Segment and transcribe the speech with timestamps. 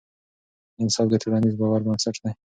[0.81, 2.31] انصاف د ټولنیز باور بنسټ دی